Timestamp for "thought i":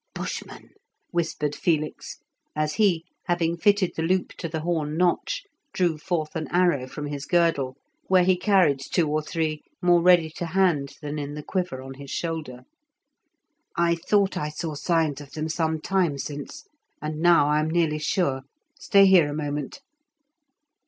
13.93-14.49